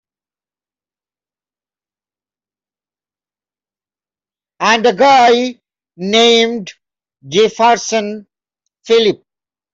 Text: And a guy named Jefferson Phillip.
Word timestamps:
And 4.61 4.83
a 4.87 4.93
guy 4.95 5.59
named 5.95 6.73
Jefferson 7.27 8.25
Phillip. 8.83 9.23